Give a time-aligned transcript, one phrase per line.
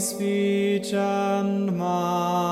[0.00, 2.45] speech and mind.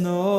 [0.00, 0.29] no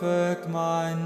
[0.00, 1.01] perfect mind.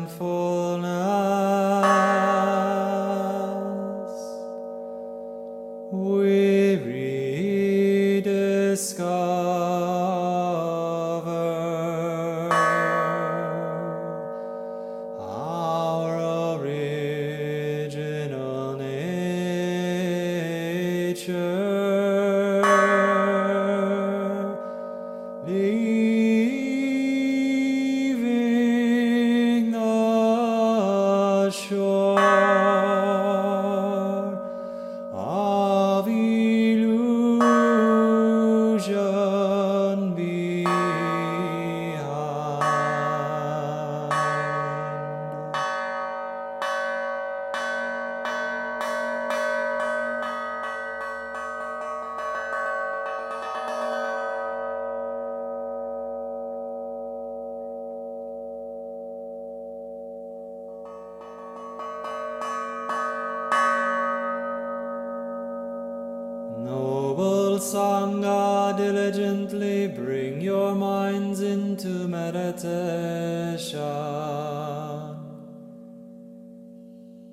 [67.77, 72.73] Sangha, diligently bring your minds into meditation.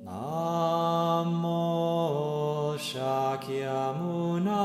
[0.04, 1.56] Namo
[2.76, 4.62] Shakyamuna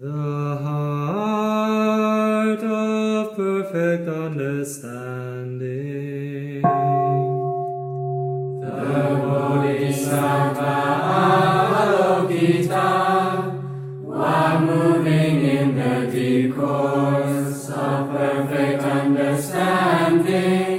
[0.00, 6.62] The heart of perfect understanding.
[8.62, 10.74] The Bodhisattva
[12.24, 12.88] Avalokita,
[14.02, 20.71] while moving in the deep course of perfect understanding,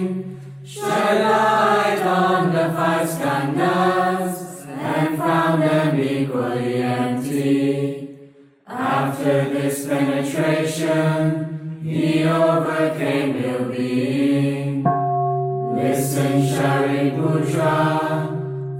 [9.93, 14.83] penetration, he overcame ill being.
[15.75, 17.65] Listen, Shariputra,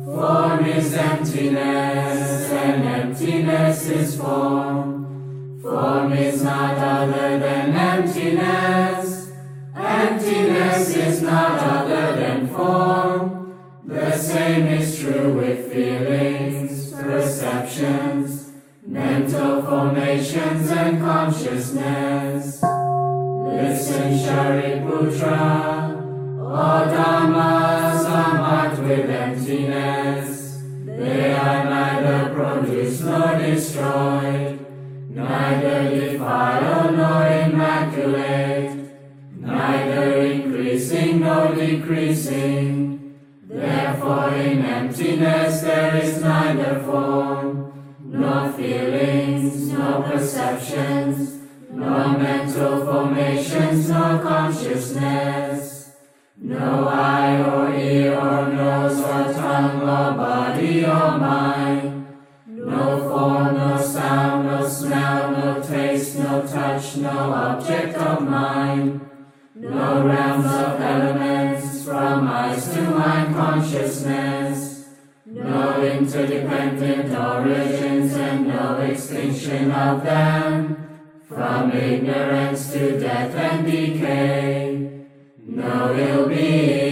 [0.06, 5.60] form is emptiness, and emptiness is form.
[5.62, 9.32] Form is not other than emptiness.
[9.76, 13.56] Emptiness is not other than form.
[13.86, 18.53] The same is true with feelings, perceptions,
[18.86, 22.62] mental formations, and consciousness.
[22.62, 25.94] Listen, Shariputra.
[26.40, 30.62] All dhammas are marked with emptiness.
[30.86, 34.60] They are neither produced nor destroyed,
[35.10, 38.72] neither defiled nor immaculate,
[39.36, 43.16] neither increasing nor decreasing.
[43.48, 47.33] Therefore, in emptiness there is neither form,
[51.72, 55.94] nor mental formations, nor consciousness.
[56.38, 57.23] No eye
[76.14, 80.78] No interdependent origins and no extinction of them.
[81.28, 85.08] From ignorance to death and decay.
[85.40, 86.83] No ill being,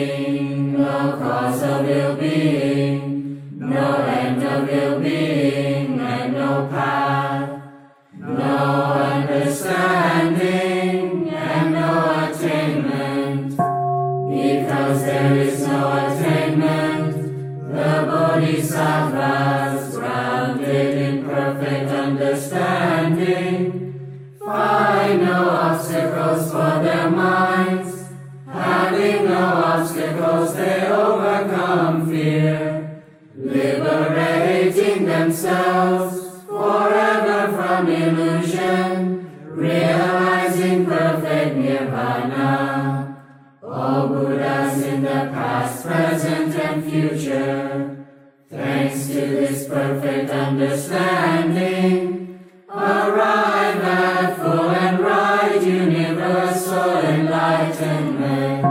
[48.50, 58.61] Thanks to this perfect understanding, arrive at full and right universal enlightenment.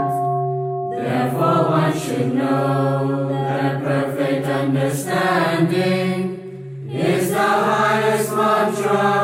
[0.95, 6.37] Therefore, one should know that perfect understanding
[6.89, 9.20] is the highest mantra.